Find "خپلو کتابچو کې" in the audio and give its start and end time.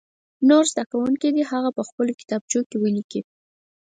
1.89-2.77